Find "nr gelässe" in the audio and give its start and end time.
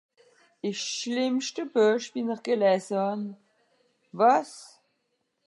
2.27-2.97